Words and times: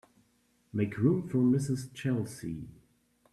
Make 0.73 0.97
room 0.97 1.27
for 1.29 1.37
Mrs. 1.37 1.93
Chelsea. 1.93 2.65